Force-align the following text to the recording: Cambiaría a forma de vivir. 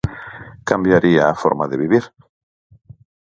Cambiaría 0.69 1.23
a 1.29 1.35
forma 1.43 1.65
de 1.67 1.77
vivir. 1.83 2.05